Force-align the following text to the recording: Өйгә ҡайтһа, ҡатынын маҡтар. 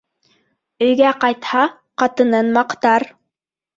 Өйгә 0.85 1.11
ҡайтһа, 1.25 1.63
ҡатынын 2.05 2.51
маҡтар. 2.59 3.07